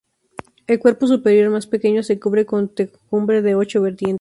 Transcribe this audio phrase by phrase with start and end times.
[0.65, 4.09] El cuerpo superior, más pequeño, se cubre con techumbre de ocho vertientes.